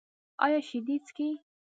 ایا 0.43 0.59
شیدې 0.67 0.95
څښئ؟ 1.05 1.29